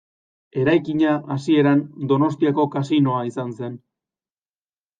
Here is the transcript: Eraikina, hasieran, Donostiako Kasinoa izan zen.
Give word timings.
Eraikina, 0.61 1.11
hasieran, 1.35 1.83
Donostiako 2.13 2.67
Kasinoa 2.77 3.23
izan 3.31 3.55
zen. 3.61 3.79